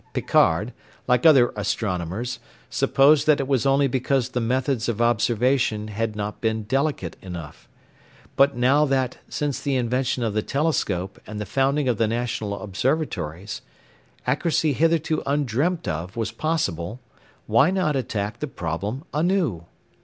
[0.13, 0.73] Picard,
[1.07, 2.39] like other astronomers,
[2.71, 7.69] supposed that it was only because the methods of observation had not been delicate enough;
[8.35, 13.61] but now that, since the invention of the telescope and the founding of National Observatories,
[14.25, 16.99] accuracy hitherto undreamt of was possible,
[17.45, 19.65] why not attack the problem anew?